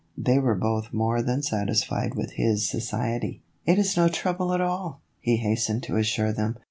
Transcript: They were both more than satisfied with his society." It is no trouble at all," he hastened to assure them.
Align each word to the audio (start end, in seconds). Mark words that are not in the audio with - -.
They 0.17 0.39
were 0.39 0.55
both 0.55 0.91
more 0.91 1.21
than 1.21 1.43
satisfied 1.43 2.15
with 2.15 2.31
his 2.31 2.67
society." 2.67 3.43
It 3.67 3.77
is 3.77 3.95
no 3.95 4.07
trouble 4.07 4.51
at 4.51 4.59
all," 4.59 5.03
he 5.19 5.35
hastened 5.37 5.83
to 5.83 5.97
assure 5.97 6.33
them. 6.33 6.57